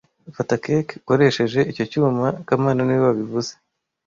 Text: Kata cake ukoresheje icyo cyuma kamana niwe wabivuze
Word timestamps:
Kata 0.35 0.55
cake 0.63 0.93
ukoresheje 1.01 1.59
icyo 1.71 1.83
cyuma 1.91 2.25
kamana 2.47 2.79
niwe 2.83 3.01
wabivuze 3.07 3.51